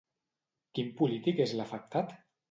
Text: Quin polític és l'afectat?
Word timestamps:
Quin 0.77 0.89
polític 1.01 1.41
és 1.45 1.53
l'afectat? 1.59 2.17